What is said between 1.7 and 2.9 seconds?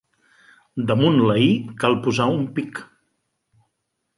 cal posar un pic.